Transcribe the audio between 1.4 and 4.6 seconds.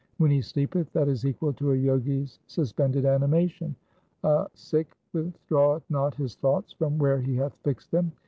to a Jogi's suspended animation. A